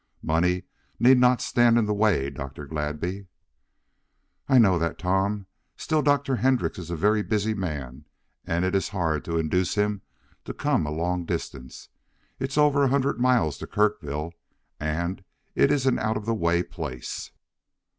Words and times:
Money 0.23 0.63
need 0.99 1.19
not 1.19 1.41
stand 1.43 1.77
in 1.77 1.85
the 1.85 1.93
way, 1.93 2.31
Dr. 2.31 2.65
Gladby." 2.65 3.27
"I 4.49 4.57
knew 4.57 4.79
that, 4.79 4.97
Tom. 4.97 5.45
Still 5.77 6.01
Dr. 6.01 6.37
Hendrix 6.37 6.79
is 6.79 6.89
a 6.89 6.95
very 6.95 7.21
busy 7.21 7.53
man, 7.53 8.05
and 8.43 8.65
it 8.65 8.73
is 8.73 8.89
hard 8.89 9.23
to 9.25 9.37
induce 9.37 9.75
him 9.75 10.01
to 10.45 10.55
come 10.55 10.87
a 10.87 10.91
long 10.91 11.25
distance. 11.25 11.89
It 12.39 12.49
is 12.49 12.57
over 12.57 12.81
a 12.83 12.87
hundred 12.89 13.19
miles 13.19 13.59
to 13.59 13.67
Kirkville, 13.67 14.31
and 14.79 15.23
it 15.53 15.69
is 15.69 15.85
an 15.85 15.99
out 15.99 16.17
of 16.17 16.25
the 16.25 16.33
way 16.33 16.63
place. 16.63 17.29